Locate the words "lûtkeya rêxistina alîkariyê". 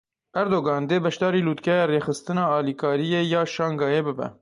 1.47-3.21